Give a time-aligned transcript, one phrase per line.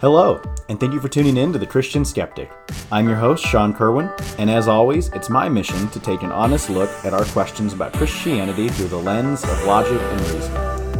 [0.00, 2.48] Hello, and thank you for tuning in to The Christian Skeptic.
[2.92, 4.08] I'm your host, Sean Kerwin,
[4.38, 7.94] and as always, it's my mission to take an honest look at our questions about
[7.94, 10.56] Christianity through the lens of logic and reason.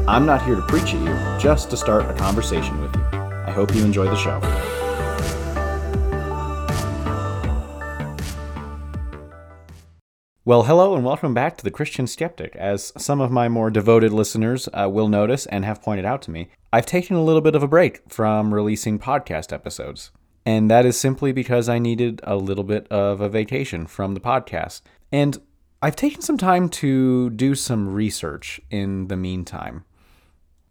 [0.08, 3.04] I'm not here to preach at you, just to start a conversation with you.
[3.12, 4.40] I hope you enjoy the show.
[10.48, 12.56] Well, hello and welcome back to The Christian Skeptic.
[12.56, 16.30] As some of my more devoted listeners uh, will notice and have pointed out to
[16.30, 20.10] me, I've taken a little bit of a break from releasing podcast episodes.
[20.46, 24.20] And that is simply because I needed a little bit of a vacation from the
[24.20, 24.80] podcast.
[25.12, 25.36] And
[25.82, 29.84] I've taken some time to do some research in the meantime.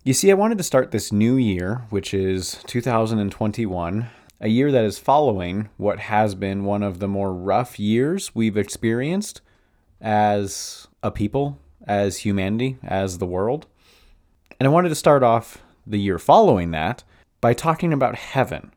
[0.03, 4.07] You see, I wanted to start this new year, which is 2021,
[4.41, 8.57] a year that is following what has been one of the more rough years we've
[8.57, 9.41] experienced
[10.01, 13.67] as a people, as humanity, as the world.
[14.59, 17.03] And I wanted to start off the year following that
[17.41, 18.71] by talking about heaven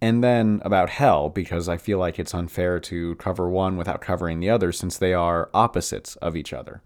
[0.00, 4.40] and then about hell because I feel like it's unfair to cover one without covering
[4.40, 6.82] the other since they are opposites of each other.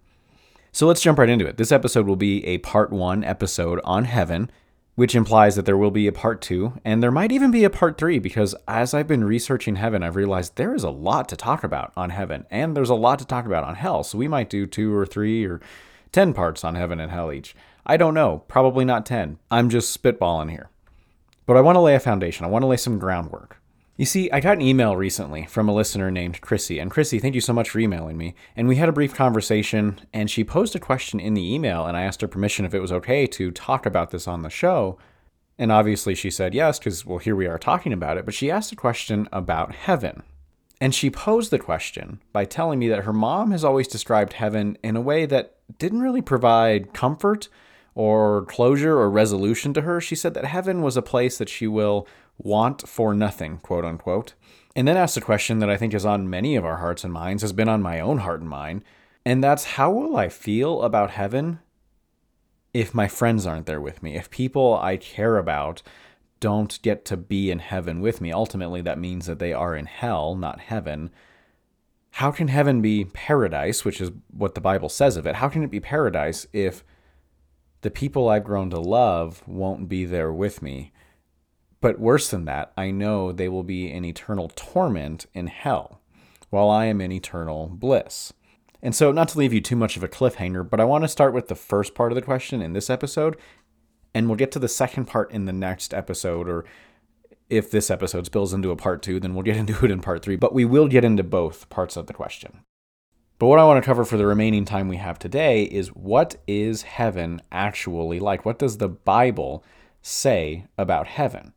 [0.70, 1.56] So let's jump right into it.
[1.56, 4.50] This episode will be a part one episode on heaven,
[4.96, 7.70] which implies that there will be a part two, and there might even be a
[7.70, 11.36] part three because as I've been researching heaven, I've realized there is a lot to
[11.36, 14.02] talk about on heaven, and there's a lot to talk about on hell.
[14.02, 15.60] So we might do two or three or
[16.12, 17.54] ten parts on heaven and hell each.
[17.84, 19.38] I don't know, probably not ten.
[19.50, 20.70] I'm just spitballing here.
[21.44, 23.58] But I want to lay a foundation, I want to lay some groundwork.
[23.98, 26.78] You see, I got an email recently from a listener named Chrissy.
[26.78, 28.34] And Chrissy, thank you so much for emailing me.
[28.54, 31.96] And we had a brief conversation, and she posed a question in the email, and
[31.96, 34.98] I asked her permission if it was okay to talk about this on the show.
[35.58, 38.26] And obviously she said yes, because, well, here we are talking about it.
[38.26, 40.22] But she asked a question about heaven.
[40.78, 44.76] And she posed the question by telling me that her mom has always described heaven
[44.84, 47.48] in a way that didn't really provide comfort
[47.94, 50.02] or closure or resolution to her.
[50.02, 52.06] She said that heaven was a place that she will
[52.38, 54.34] want for nothing, quote unquote.
[54.74, 57.12] And then asked a question that I think is on many of our hearts and
[57.12, 58.82] minds, has been on my own heart and mind,
[59.24, 61.58] and that's how will I feel about heaven
[62.72, 64.14] if my friends aren't there with me?
[64.14, 65.82] If people I care about
[66.38, 69.86] don't get to be in heaven with me, ultimately that means that they are in
[69.86, 71.10] hell, not heaven.
[72.12, 75.36] How can heaven be paradise, which is what the Bible says of it?
[75.36, 76.84] How can it be paradise if
[77.80, 80.92] the people I've grown to love won't be there with me?
[81.80, 86.00] But worse than that, I know they will be in eternal torment in hell,
[86.50, 88.32] while I am in eternal bliss.
[88.82, 91.08] And so, not to leave you too much of a cliffhanger, but I want to
[91.08, 93.36] start with the first part of the question in this episode,
[94.14, 96.64] and we'll get to the second part in the next episode, or
[97.50, 100.22] if this episode spills into a part two, then we'll get into it in part
[100.22, 102.60] three, but we will get into both parts of the question.
[103.38, 106.36] But what I want to cover for the remaining time we have today is what
[106.46, 108.46] is heaven actually like?
[108.46, 109.62] What does the Bible
[110.00, 111.52] say about heaven?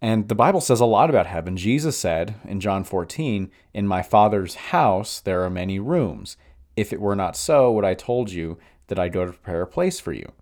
[0.00, 1.56] And the Bible says a lot about heaven.
[1.56, 6.36] Jesus said in John 14, In my Father's house there are many rooms.
[6.76, 9.66] If it were not so, would I told you that I go to prepare a
[9.66, 10.32] place for you?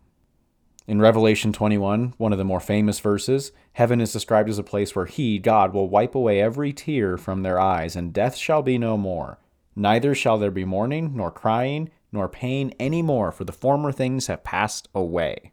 [0.86, 4.94] In Revelation 21, one of the more famous verses, heaven is described as a place
[4.94, 8.78] where He, God, will wipe away every tear from their eyes, and death shall be
[8.78, 9.38] no more.
[9.74, 14.28] Neither shall there be mourning, nor crying, nor pain any more, for the former things
[14.28, 15.50] have passed away.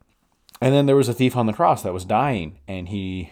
[0.62, 3.32] And then there was a thief on the cross that was dying, and he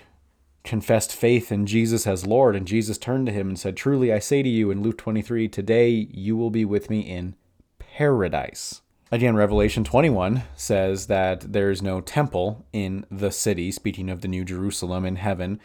[0.64, 4.20] confessed faith in Jesus as Lord, and Jesus turned to him and said, Truly I
[4.20, 7.36] say to you in Luke 23, today you will be with me in
[7.80, 8.82] paradise.
[9.12, 14.28] Again, Revelation 21 says that there is no temple in the city, speaking of the
[14.30, 15.60] New Jerusalem in heaven.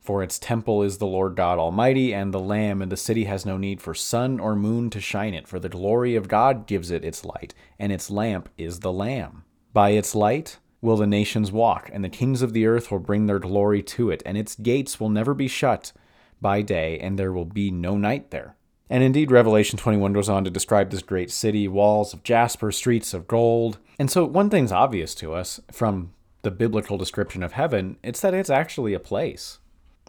[0.00, 3.46] For its temple is the Lord God Almighty and the Lamb, and the city has
[3.46, 6.90] no need for sun or moon to shine it, for the glory of God gives
[6.90, 9.44] it its light, and its lamp is the Lamb.
[9.72, 13.26] By its light, will the nations walk, and the kings of the earth will bring
[13.26, 15.92] their glory to it, and its gates will never be shut
[16.40, 18.54] by day, and there will be no night there.
[18.90, 23.14] And indeed, Revelation 21 goes on to describe this great city, walls of jasper, streets
[23.14, 23.78] of gold.
[23.98, 26.12] And so, one thing's obvious to us from
[26.42, 29.58] the biblical description of heaven it's that it's actually a place,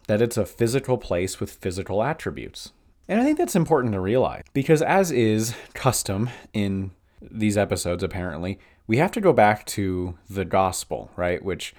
[0.06, 2.72] that it's a physical place with physical attributes.
[3.08, 6.90] And I think that's important to realize because, as is custom in
[7.22, 11.42] these episodes, apparently, we have to go back to the gospel, right?
[11.44, 11.74] Which,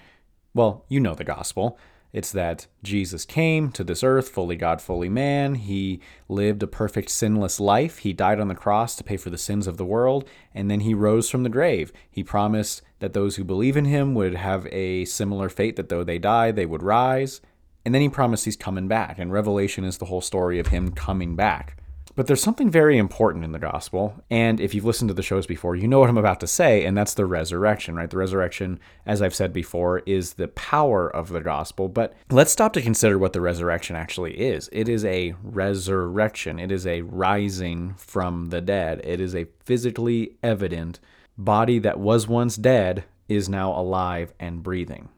[0.53, 1.77] well, you know the gospel.
[2.13, 5.55] It's that Jesus came to this earth, fully God, fully man.
[5.55, 5.99] He
[6.29, 7.99] lived a perfect, sinless life.
[7.99, 10.79] He died on the cross to pay for the sins of the world, and then
[10.79, 11.91] he rose from the grave.
[12.09, 16.03] He promised that those who believe in him would have a similar fate, that though
[16.03, 17.41] they die, they would rise.
[17.85, 20.91] And then he promised he's coming back, and Revelation is the whole story of him
[20.91, 21.77] coming back.
[22.17, 24.15] But there's something very important in the gospel.
[24.31, 26.83] And if you've listened to the shows before, you know what I'm about to say,
[26.83, 28.09] and that's the resurrection, right?
[28.09, 31.87] The resurrection, as I've said before, is the power of the gospel.
[31.87, 34.67] But let's stop to consider what the resurrection actually is.
[34.71, 40.37] It is a resurrection, it is a rising from the dead, it is a physically
[40.41, 40.99] evident
[41.37, 45.09] body that was once dead is now alive and breathing.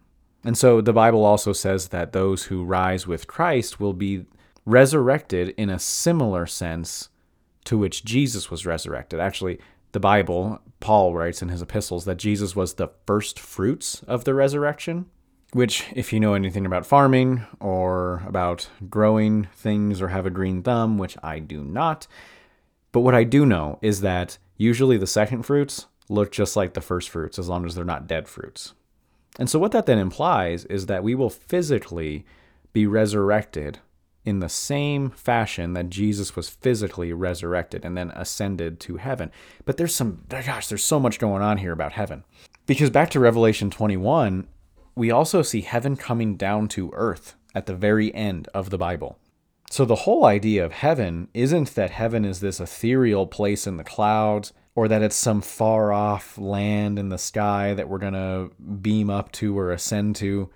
[0.43, 4.25] And so the Bible also says that those who rise with Christ will be
[4.69, 7.09] resurrected in a similar sense
[7.65, 9.19] to which Jesus was resurrected.
[9.19, 9.59] Actually,
[9.91, 14.33] the Bible, Paul writes in his epistles that Jesus was the first fruits of the
[14.33, 15.07] resurrection,
[15.53, 20.61] which, if you know anything about farming or about growing things or have a green
[20.61, 22.05] thumb, which I do not,
[22.91, 26.81] but what I do know is that usually the second fruits look just like the
[26.81, 28.73] first fruits as long as they're not dead fruits.
[29.39, 32.25] And so, what that then implies is that we will physically
[32.73, 33.79] be resurrected
[34.29, 39.31] in the same fashion that Jesus was physically resurrected and then ascended to heaven.
[39.65, 42.23] But there's some, gosh, there's so much going on here about heaven.
[42.65, 44.47] Because back to Revelation 21,
[44.95, 49.17] we also see heaven coming down to earth at the very end of the Bible.
[49.71, 53.83] So the whole idea of heaven isn't that heaven is this ethereal place in the
[53.83, 58.51] clouds or that it's some far off land in the sky that we're going to
[58.81, 60.49] beam up to or ascend to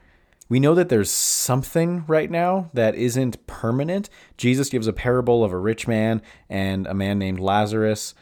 [0.50, 4.10] we know that there's something right now that isn't permanent.
[4.38, 8.13] Jesus gives a parable of a rich man and a man named Lazarus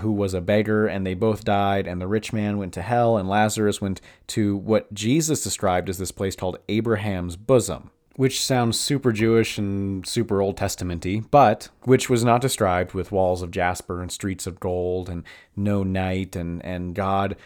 [0.00, 3.16] who was a beggar, and they both died, and the rich man went to hell,
[3.16, 8.78] and Lazarus went to what Jesus described as this place called Abraham's bosom, which sounds
[8.78, 14.02] super Jewish and super Old Testamenty, but which was not described with walls of jasper
[14.02, 15.24] and streets of gold and
[15.56, 17.36] no night and, and God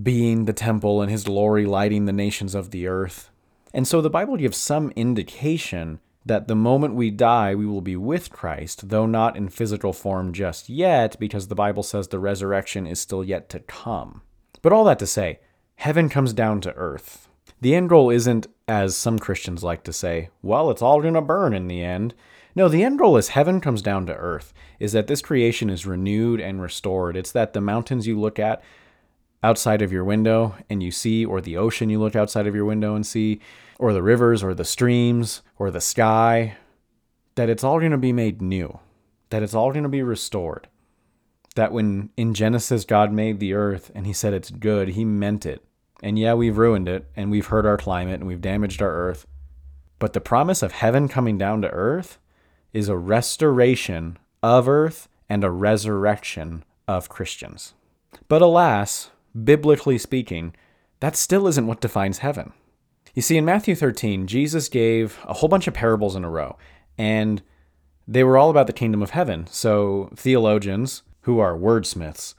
[0.00, 3.30] being the temple and his glory lighting the nations of the earth.
[3.74, 7.96] And so the Bible gives some indication that the moment we die, we will be
[7.96, 12.86] with Christ, though not in physical form just yet, because the Bible says the resurrection
[12.86, 14.22] is still yet to come.
[14.60, 15.38] But all that to say,
[15.76, 17.28] heaven comes down to earth.
[17.60, 21.20] The end goal isn't, as some Christians like to say, well, it's all going to
[21.20, 22.14] burn in the end.
[22.56, 25.86] No, the end goal is heaven comes down to earth, is that this creation is
[25.86, 27.16] renewed and restored.
[27.16, 28.62] It's that the mountains you look at
[29.42, 32.64] outside of your window and you see, or the ocean you look outside of your
[32.64, 33.40] window and see,
[33.78, 36.56] or the rivers or the streams or the sky,
[37.34, 38.78] that it's all going to be made new,
[39.30, 40.68] that it's all going to be restored.
[41.54, 45.46] That when in Genesis God made the earth and he said it's good, he meant
[45.46, 45.62] it.
[46.02, 49.26] And yeah, we've ruined it and we've hurt our climate and we've damaged our earth.
[49.98, 52.18] But the promise of heaven coming down to earth
[52.72, 57.72] is a restoration of earth and a resurrection of Christians.
[58.28, 59.10] But alas,
[59.44, 60.54] biblically speaking,
[61.00, 62.52] that still isn't what defines heaven.
[63.14, 66.56] You see, in Matthew 13, Jesus gave a whole bunch of parables in a row,
[66.98, 67.42] and
[68.06, 69.46] they were all about the kingdom of heaven.
[69.50, 72.34] So theologians, who are wordsmiths,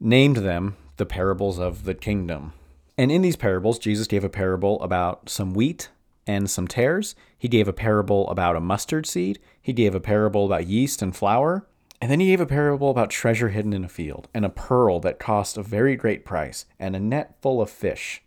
[0.00, 2.52] named them the parables of the kingdom.
[2.96, 5.88] And in these parables, Jesus gave a parable about some wheat
[6.26, 7.14] and some tares.
[7.36, 9.40] He gave a parable about a mustard seed.
[9.60, 11.66] He gave a parable about yeast and flour.
[12.04, 15.00] And then he gave a parable about treasure hidden in a field, and a pearl
[15.00, 18.22] that cost a very great price, and a net full of fish.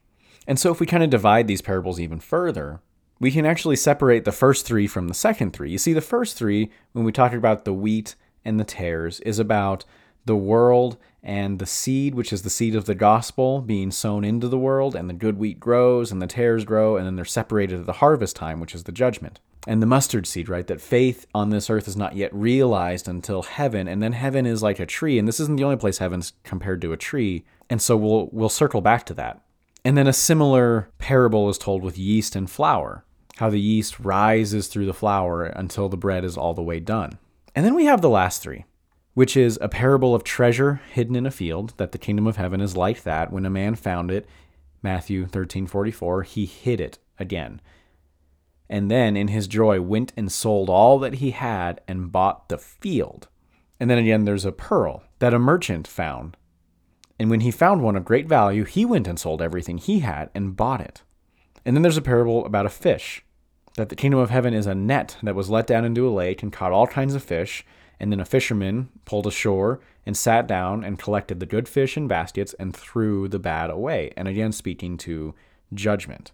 [0.47, 2.81] And so, if we kind of divide these parables even further,
[3.19, 5.69] we can actually separate the first three from the second three.
[5.69, 9.37] You see, the first three, when we talk about the wheat and the tares, is
[9.37, 9.85] about
[10.25, 14.47] the world and the seed, which is the seed of the gospel, being sown into
[14.47, 17.81] the world, and the good wheat grows and the tares grow, and then they're separated
[17.81, 19.39] at the harvest time, which is the judgment.
[19.67, 20.65] And the mustard seed, right?
[20.65, 24.63] That faith on this earth is not yet realized until heaven, and then heaven is
[24.63, 27.43] like a tree, and this isn't the only place heaven's compared to a tree.
[27.69, 29.41] And so we'll we'll circle back to that.
[29.83, 33.03] And then a similar parable is told with yeast and flour,
[33.37, 37.19] how the yeast rises through the flour until the bread is all the way done.
[37.53, 38.63] And then we have the last three,
[39.15, 42.61] which is a parable of treasure hidden in a field, that the kingdom of heaven
[42.61, 43.33] is like that.
[43.33, 44.27] When a man found it,
[44.81, 47.59] Matthew 13:44, he hid it again.
[48.69, 52.57] And then in his joy went and sold all that he had and bought the
[52.57, 53.27] field.
[53.79, 56.37] And then again there's a pearl that a merchant found
[57.19, 60.29] and when he found one of great value, he went and sold everything he had
[60.35, 61.01] and bought it.
[61.65, 63.23] And then there's a parable about a fish
[63.75, 66.41] that the kingdom of heaven is a net that was let down into a lake
[66.41, 67.65] and caught all kinds of fish.
[67.99, 72.07] And then a fisherman pulled ashore and sat down and collected the good fish in
[72.07, 74.13] baskets and threw the bad away.
[74.15, 75.33] And again, speaking to
[75.73, 76.31] judgment.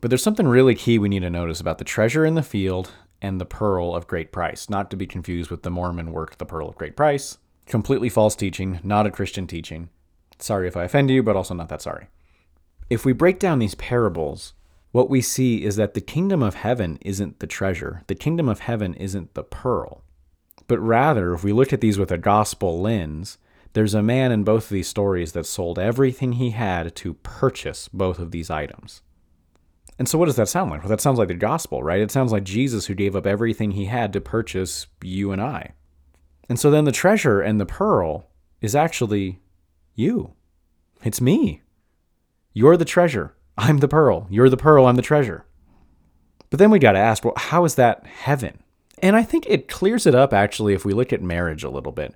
[0.00, 2.92] But there's something really key we need to notice about the treasure in the field
[3.20, 6.46] and the pearl of great price, not to be confused with the Mormon work, The
[6.46, 9.90] Pearl of Great Price, Completely false teaching, not a Christian teaching.
[10.40, 12.08] Sorry if I offend you, but also not that sorry.
[12.88, 14.54] If we break down these parables,
[14.90, 18.60] what we see is that the kingdom of heaven isn't the treasure, the kingdom of
[18.60, 20.02] heaven isn't the pearl,
[20.66, 23.38] But rather, if we look at these with a gospel lens,
[23.72, 27.86] there's a man in both of these stories that sold everything he had to purchase
[27.86, 29.02] both of these items.
[30.00, 30.80] And so, what does that sound like?
[30.80, 32.00] Well, that sounds like the gospel, right?
[32.00, 35.74] It sounds like Jesus who gave up everything he had to purchase you and I.
[36.48, 38.30] And so, then the treasure and the pearl
[38.62, 39.42] is actually
[39.94, 40.32] you.
[41.04, 41.60] It's me.
[42.54, 43.34] You're the treasure.
[43.58, 44.26] I'm the pearl.
[44.30, 44.86] You're the pearl.
[44.86, 45.44] I'm the treasure.
[46.48, 48.62] But then we got to ask, well, how is that heaven?
[49.02, 51.92] And I think it clears it up actually if we look at marriage a little
[51.92, 52.14] bit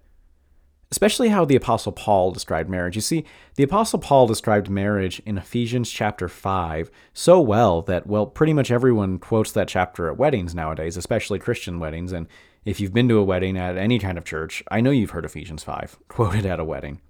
[0.95, 2.95] especially how the Apostle Paul described marriage.
[2.95, 3.25] You see,
[3.57, 8.71] the Apostle Paul described marriage in Ephesians chapter 5 so well that, well, pretty much
[8.71, 12.13] everyone quotes that chapter at weddings nowadays, especially Christian weddings.
[12.13, 12.29] And
[12.65, 15.25] if you've been to a wedding at any kind of church, I know you've heard
[15.25, 17.01] Ephesians 5 quoted at a wedding.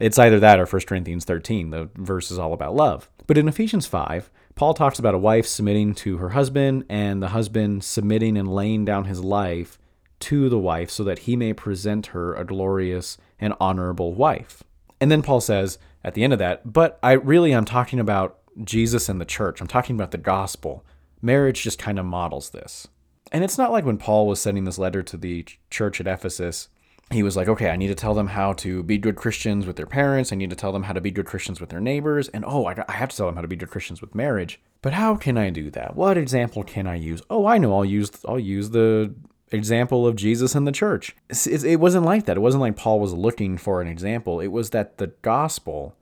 [0.00, 1.70] It's either that or 1 Corinthians 13.
[1.70, 3.08] The verse is all about love.
[3.28, 7.28] But in Ephesians 5, Paul talks about a wife submitting to her husband and the
[7.28, 9.78] husband submitting and laying down his life
[10.20, 14.62] to the wife so that he may present her a glorious and honorable wife.
[15.00, 18.38] And then Paul says at the end of that, but I really I'm talking about
[18.64, 19.60] Jesus and the church.
[19.60, 20.84] I'm talking about the gospel.
[21.22, 22.88] Marriage just kind of models this.
[23.30, 26.68] And it's not like when Paul was sending this letter to the church at Ephesus,
[27.10, 29.76] he was like, okay, I need to tell them how to be good Christians with
[29.76, 30.32] their parents.
[30.32, 32.28] I need to tell them how to be good Christians with their neighbors.
[32.28, 34.60] And oh, I have to tell them how to be good Christians with marriage.
[34.82, 35.96] But how can I do that?
[35.96, 37.22] What example can I use?
[37.30, 37.74] Oh, I know.
[37.74, 39.14] I'll use I'll use the
[39.50, 41.16] example of Jesus and the church.
[41.28, 42.36] It wasn't like that.
[42.36, 44.40] It wasn't like Paul was looking for an example.
[44.40, 45.94] It was that the gospel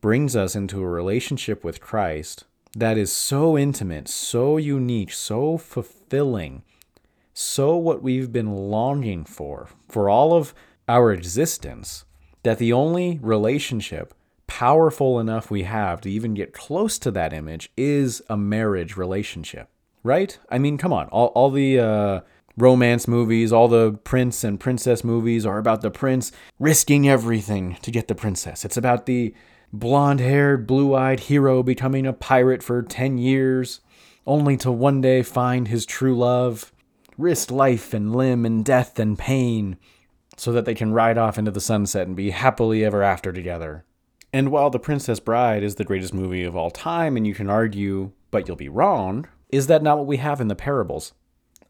[0.00, 2.44] brings us into a relationship with Christ
[2.76, 6.62] that is so intimate, so unique, so fulfilling,
[7.32, 10.54] so what we've been longing for for all of
[10.88, 12.04] our existence,
[12.42, 14.12] that the only relationship
[14.46, 19.68] powerful enough we have to even get close to that image is a marriage relationship.
[20.02, 20.38] Right?
[20.50, 21.06] I mean, come on.
[21.08, 22.20] All, all the uh,
[22.56, 27.90] romance movies, all the prince and princess movies are about the prince risking everything to
[27.90, 28.64] get the princess.
[28.64, 29.34] It's about the
[29.72, 33.80] blonde haired, blue eyed hero becoming a pirate for 10 years,
[34.26, 36.72] only to one day find his true love,
[37.18, 39.76] risk life and limb and death and pain,
[40.36, 43.84] so that they can ride off into the sunset and be happily ever after together.
[44.32, 47.48] And while The Princess Bride is the greatest movie of all time, and you can
[47.48, 51.12] argue, but you'll be wrong, is that not what we have in the parables?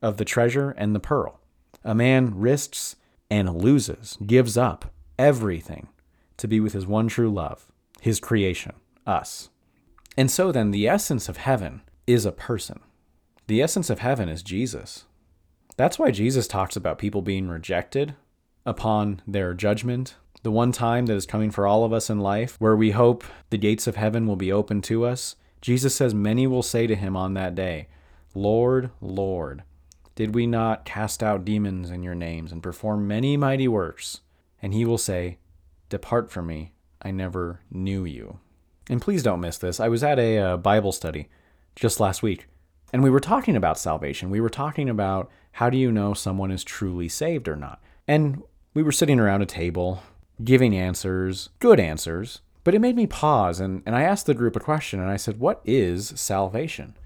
[0.05, 1.41] Of the treasure and the pearl.
[1.83, 2.97] A man risks
[3.31, 5.89] and loses, gives up everything
[6.37, 8.75] to be with his one true love, his creation,
[9.07, 9.49] us.
[10.17, 12.81] And so then, the essence of heaven is a person.
[13.47, 15.05] The essence of heaven is Jesus.
[15.77, 18.15] That's why Jesus talks about people being rejected
[18.65, 22.57] upon their judgment, the one time that is coming for all of us in life,
[22.59, 25.37] where we hope the gates of heaven will be open to us.
[25.61, 27.89] Jesus says, Many will say to him on that day,
[28.35, 29.63] Lord, Lord,
[30.14, 34.21] did we not cast out demons in your names and perform many mighty works?
[34.62, 35.38] And he will say,
[35.88, 38.38] Depart from me, I never knew you.
[38.88, 39.80] And please don't miss this.
[39.80, 41.28] I was at a uh, Bible study
[41.76, 42.47] just last week,
[42.92, 44.30] and we were talking about salvation.
[44.30, 47.83] We were talking about how do you know someone is truly saved or not?
[48.06, 48.42] And
[48.75, 50.02] we were sitting around a table
[50.42, 54.56] giving answers, good answers, but it made me pause and, and I asked the group
[54.56, 56.97] a question and I said, What is salvation?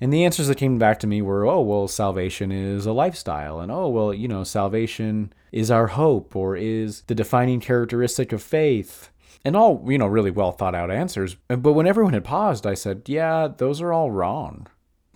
[0.00, 3.60] And the answers that came back to me were, oh, well, salvation is a lifestyle.
[3.60, 8.42] And oh, well, you know, salvation is our hope or is the defining characteristic of
[8.42, 9.10] faith.
[9.44, 11.36] And all, you know, really well thought out answers.
[11.48, 14.66] But when everyone had paused, I said, yeah, those are all wrong.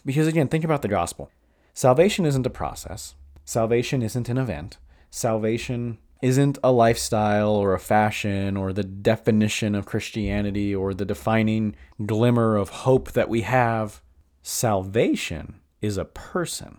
[0.05, 1.31] Because again, think about the gospel.
[1.73, 3.15] Salvation isn't a process,
[3.45, 4.79] salvation isn't an event.
[5.11, 11.75] Salvation isn't a lifestyle or a fashion or the definition of Christianity or the defining
[12.07, 14.01] glimmer of hope that we have
[14.45, 16.79] salvation is a person.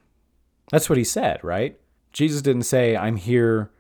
[0.72, 1.78] That's what he said, right?
[2.14, 3.72] Jesus didn't say, I'm here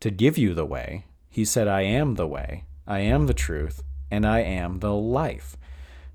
[0.00, 1.06] to give you the way.
[1.30, 5.56] He said, I am the way, I am the truth, and I am the life.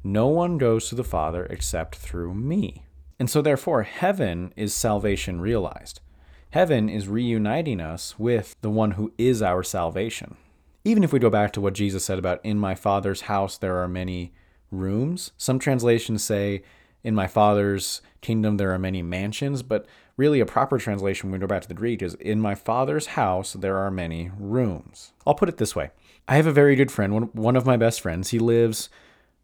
[0.04, 2.84] No one goes to the Father except through me.
[3.20, 6.02] And so, therefore, heaven is salvation realized.
[6.52, 10.38] Heaven is reuniting us with the one who is our salvation.
[10.86, 13.78] Even if we go back to what Jesus said about, in my Father's house there
[13.78, 14.34] are many
[14.70, 16.62] rooms, some translations say,
[17.04, 19.86] in my father's kingdom there are many mansions, but
[20.18, 23.08] really a proper translation when we go back to the Greek is in my father's
[23.08, 25.14] house there are many rooms.
[25.26, 25.92] I'll put it this way.
[26.28, 28.30] I have a very good friend, one, of my best friends.
[28.30, 28.90] He lives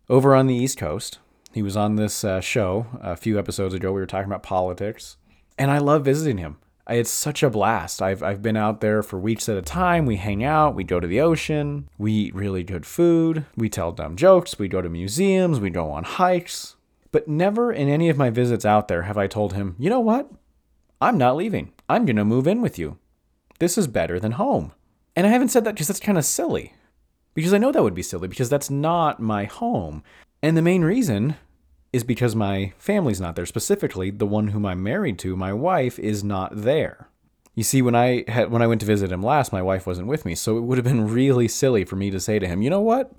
[0.09, 1.19] over on the East Coast.
[1.53, 3.93] He was on this uh, show a few episodes ago.
[3.93, 5.17] We were talking about politics,
[5.57, 6.57] and I love visiting him.
[6.89, 8.01] It's such a blast.
[8.01, 10.05] I've, I've been out there for weeks at a time.
[10.05, 13.93] We hang out, we go to the ocean, we eat really good food, we tell
[13.93, 16.75] dumb jokes, we go to museums, we go on hikes.
[17.13, 19.99] But never in any of my visits out there have I told him, you know
[19.99, 20.29] what?
[20.99, 21.71] I'm not leaving.
[21.87, 22.97] I'm going to move in with you.
[23.59, 24.73] This is better than home.
[25.15, 26.73] And I haven't said that because that's kind of silly.
[27.35, 30.03] Because I know that would be silly because that's not my home.
[30.41, 31.35] And the main reason
[31.91, 33.45] is because my family's not there.
[33.45, 37.09] Specifically, the one whom I'm married to, my wife, is not there.
[37.53, 40.07] You see, when I had when I went to visit him last, my wife wasn't
[40.07, 42.63] with me, so it would have been really silly for me to say to him,
[42.63, 43.11] "You know what?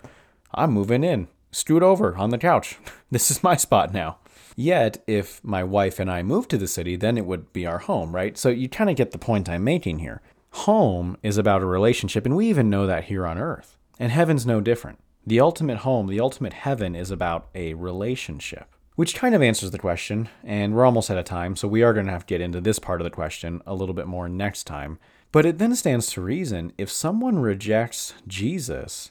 [0.52, 1.28] I'm moving in.
[1.54, 2.78] Scoot over on the couch.
[3.10, 4.18] this is my spot now."
[4.56, 7.78] Yet, if my wife and I moved to the city, then it would be our
[7.78, 8.38] home, right?
[8.38, 10.22] So you kind of get the point I'm making here.
[10.50, 13.76] Home is about a relationship, and we even know that here on earth.
[13.98, 15.00] And heaven's no different.
[15.26, 18.68] The ultimate home, the ultimate heaven is about a relationship.
[18.94, 21.92] Which kind of answers the question, and we're almost out of time, so we are
[21.92, 24.28] going to have to get into this part of the question a little bit more
[24.28, 25.00] next time.
[25.32, 29.10] But it then stands to reason if someone rejects Jesus,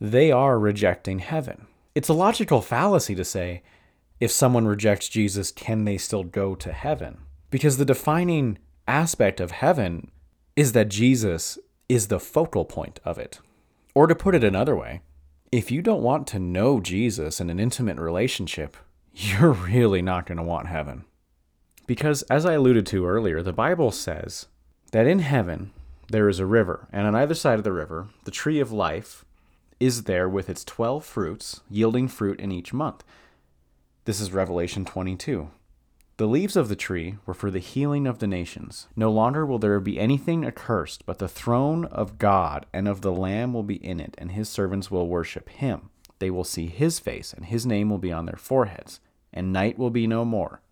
[0.00, 1.66] they are rejecting heaven.
[1.94, 3.62] It's a logical fallacy to say,
[4.20, 7.18] if someone rejects Jesus, can they still go to heaven?
[7.50, 10.10] Because the defining aspect of heaven
[10.54, 13.40] is that Jesus is the focal point of it.
[13.94, 15.00] Or to put it another way,
[15.52, 18.76] if you don't want to know Jesus in an intimate relationship,
[19.14, 21.04] you're really not going to want heaven.
[21.86, 24.46] Because, as I alluded to earlier, the Bible says
[24.92, 25.72] that in heaven
[26.08, 29.24] there is a river, and on either side of the river, the tree of life
[29.78, 33.04] is there with its 12 fruits, yielding fruit in each month.
[34.04, 35.50] This is Revelation 22.
[36.16, 38.88] The leaves of the tree were for the healing of the nations.
[38.96, 43.12] No longer will there be anything accursed, but the throne of God and of the
[43.12, 45.90] Lamb will be in it, and his servants will worship him.
[46.18, 49.00] They will see his face, and his name will be on their foreheads
[49.36, 50.62] and night will be no more.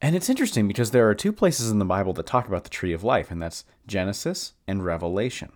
[0.00, 2.70] And it's interesting because there are two places in the Bible that talk about the
[2.70, 5.52] tree of life, and that's Genesis and Revelation.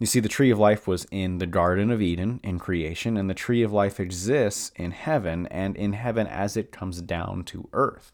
[0.00, 3.28] You see, the tree of life was in the Garden of Eden in creation, and
[3.28, 7.68] the tree of life exists in heaven and in heaven as it comes down to
[7.74, 8.10] earth.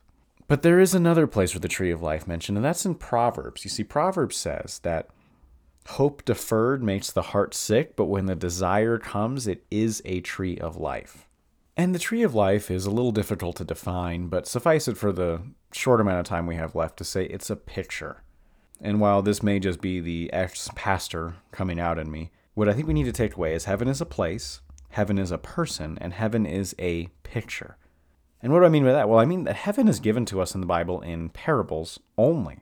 [0.48, 3.62] But there is another place where the tree of life mentioned, and that's in Proverbs.
[3.62, 5.10] You see, Proverbs says that
[5.90, 10.58] hope deferred makes the heart sick, but when the desire comes, it is a tree
[10.58, 11.28] of life.
[11.76, 15.12] And the tree of life is a little difficult to define, but suffice it for
[15.12, 15.40] the
[15.72, 18.24] short amount of time we have left to say it's a picture.
[18.80, 22.72] And while this may just be the ex pastor coming out in me, what I
[22.72, 24.60] think we need to take away is heaven is a place,
[24.90, 27.76] heaven is a person, and heaven is a picture.
[28.42, 29.08] And what do I mean by that?
[29.08, 32.60] Well, I mean that heaven is given to us in the Bible in parables only.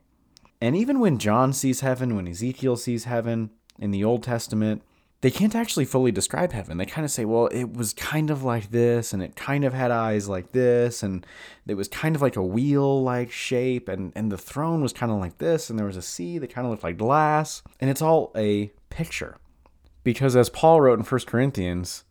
[0.61, 4.81] And even when John sees heaven, when Ezekiel sees heaven in the Old Testament,
[5.21, 6.77] they can't actually fully describe heaven.
[6.77, 9.73] They kind of say, well, it was kind of like this, and it kind of
[9.73, 11.25] had eyes like this, and
[11.65, 15.11] it was kind of like a wheel like shape, and, and the throne was kind
[15.11, 17.63] of like this, and there was a sea that kind of looked like glass.
[17.79, 19.37] And it's all a picture.
[20.03, 22.03] Because as Paul wrote in 1 Corinthians,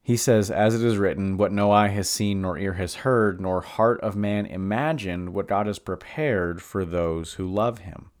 [0.00, 3.40] he says, As it is written, what no eye has seen, nor ear has heard,
[3.40, 8.11] nor heart of man imagined, what God has prepared for those who love him.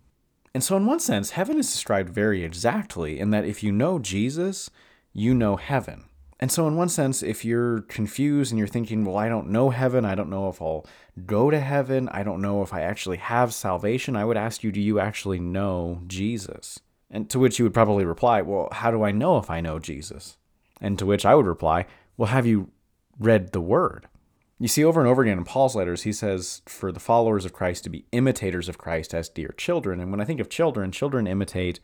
[0.54, 3.98] And so, in one sense, heaven is described very exactly in that if you know
[3.98, 4.70] Jesus,
[5.12, 6.04] you know heaven.
[6.38, 9.70] And so, in one sense, if you're confused and you're thinking, well, I don't know
[9.70, 10.84] heaven, I don't know if I'll
[11.24, 14.72] go to heaven, I don't know if I actually have salvation, I would ask you,
[14.72, 16.80] do you actually know Jesus?
[17.10, 19.78] And to which you would probably reply, well, how do I know if I know
[19.78, 20.36] Jesus?
[20.80, 21.86] And to which I would reply,
[22.16, 22.70] well, have you
[23.18, 24.08] read the Word?
[24.62, 27.52] You see, over and over again in Paul's letters, he says for the followers of
[27.52, 29.98] Christ to be imitators of Christ as dear children.
[29.98, 31.80] And when I think of children, children imitate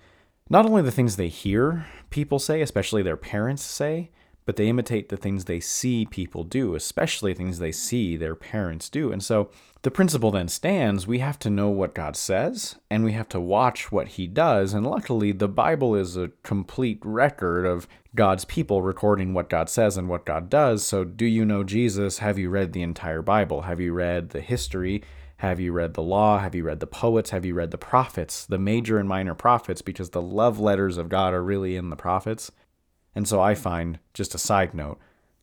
[0.48, 4.12] not only the things they hear people say, especially their parents say,
[4.46, 8.88] but they imitate the things they see people do, especially things they see their parents
[8.88, 9.10] do.
[9.10, 9.50] And so
[9.82, 13.40] the principle then stands we have to know what God says, and we have to
[13.40, 14.74] watch what He does.
[14.74, 19.96] And luckily, the Bible is a complete record of God's people recording what God says
[19.96, 20.84] and what God does.
[20.84, 22.18] So, do you know Jesus?
[22.18, 23.62] Have you read the entire Bible?
[23.62, 25.04] Have you read the history?
[25.38, 26.40] Have you read the law?
[26.40, 27.30] Have you read the poets?
[27.30, 29.82] Have you read the prophets, the major and minor prophets?
[29.82, 32.50] Because the love letters of God are really in the prophets.
[33.14, 34.98] And so I find, just a side note,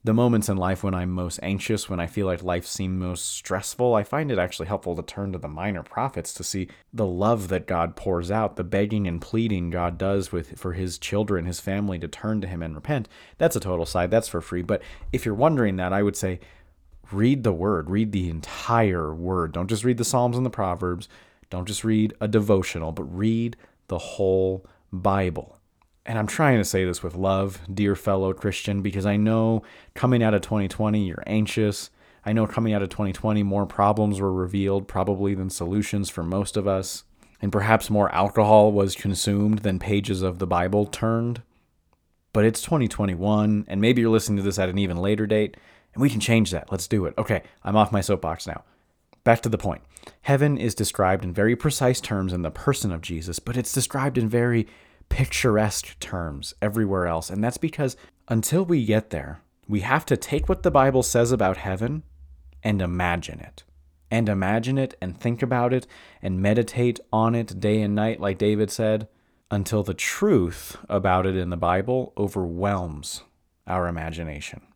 [0.05, 3.27] the moments in life when I'm most anxious, when I feel like life seems most
[3.27, 7.07] stressful, I find it actually helpful to turn to the minor prophets to see the
[7.07, 11.47] love that God pours out, the begging and pleading God does with for his children,
[11.47, 13.09] his family to turn to him and repent.
[13.39, 14.61] That's a total side, that's for free.
[14.61, 16.39] But if you're wondering that, I would say
[17.11, 19.53] read the word, read the entire word.
[19.53, 21.09] Don't just read the Psalms and the Proverbs,
[21.49, 25.57] don't just read a devotional, but read the whole Bible
[26.05, 29.63] and I'm trying to say this with love, dear fellow Christian, because I know
[29.93, 31.89] coming out of 2020, you're anxious.
[32.25, 36.57] I know coming out of 2020, more problems were revealed, probably than solutions for most
[36.57, 37.03] of us.
[37.41, 41.41] And perhaps more alcohol was consumed than pages of the Bible turned.
[42.33, 45.57] But it's 2021, and maybe you're listening to this at an even later date,
[45.93, 46.71] and we can change that.
[46.71, 47.13] Let's do it.
[47.17, 48.63] Okay, I'm off my soapbox now.
[49.23, 49.81] Back to the point.
[50.21, 54.17] Heaven is described in very precise terms in the person of Jesus, but it's described
[54.17, 54.67] in very
[55.09, 57.29] picturesque terms everywhere else.
[57.29, 57.95] And that's because
[58.27, 62.03] until we get there, we have to take what the Bible says about heaven
[62.63, 63.63] and imagine it.
[64.11, 65.87] And imagine it and think about it
[66.21, 69.07] and meditate on it day and night, like David said,
[69.51, 73.23] until the truth about it in the Bible overwhelms
[73.67, 74.61] our imagination.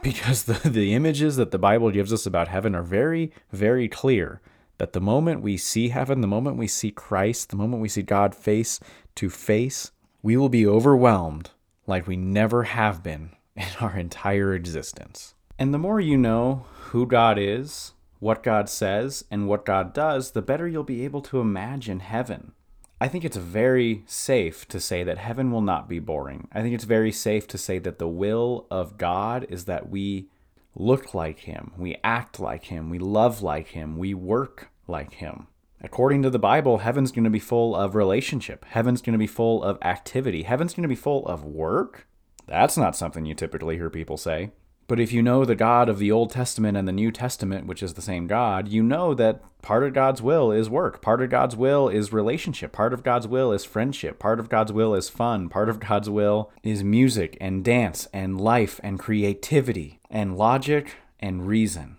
[0.00, 4.40] Because the, the images that the Bible gives us about heaven are very, very clear.
[4.78, 8.02] That the moment we see heaven, the moment we see Christ, the moment we see
[8.02, 8.78] God face
[9.18, 9.90] to face,
[10.22, 11.50] we will be overwhelmed
[11.88, 15.34] like we never have been in our entire existence.
[15.58, 20.30] And the more you know who God is, what God says, and what God does,
[20.30, 22.52] the better you'll be able to imagine heaven.
[23.00, 26.46] I think it's very safe to say that heaven will not be boring.
[26.52, 30.28] I think it's very safe to say that the will of God is that we
[30.76, 35.48] look like Him, we act like Him, we love like Him, we work like Him.
[35.80, 38.64] According to the Bible, heaven's going to be full of relationship.
[38.64, 40.42] Heaven's going to be full of activity.
[40.42, 42.06] Heaven's going to be full of work.
[42.46, 44.50] That's not something you typically hear people say.
[44.88, 47.82] But if you know the God of the Old Testament and the New Testament, which
[47.82, 51.02] is the same God, you know that part of God's will is work.
[51.02, 52.72] Part of God's will is relationship.
[52.72, 54.18] Part of God's will is friendship.
[54.18, 55.50] Part of God's will is fun.
[55.50, 61.46] Part of God's will is music and dance and life and creativity and logic and
[61.46, 61.98] reason.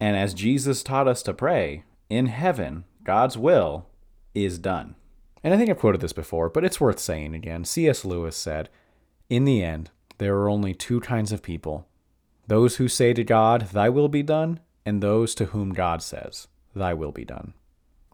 [0.00, 3.86] And as Jesus taught us to pray, in heaven, God's will
[4.34, 4.96] is done.
[5.42, 7.64] And I think I've quoted this before, but it's worth saying again.
[7.64, 8.04] C.S.
[8.04, 8.70] Lewis said,
[9.28, 11.86] In the end, there are only two kinds of people
[12.46, 16.48] those who say to God, Thy will be done, and those to whom God says,
[16.74, 17.54] Thy will be done.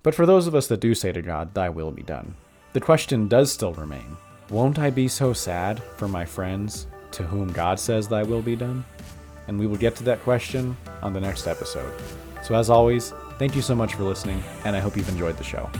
[0.03, 2.35] But for those of us that do say to God, Thy will be done,
[2.73, 4.17] the question does still remain
[4.49, 8.57] Won't I be so sad for my friends to whom God says, Thy will be
[8.57, 8.85] done?
[9.49, 11.93] And we will get to that question on the next episode.
[12.45, 15.45] So, as always, thank you so much for listening, and I hope you've enjoyed the
[15.45, 15.71] show.